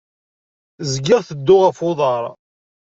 [0.91, 2.23] Zgiɣ tedduɣ ɣef uḍar.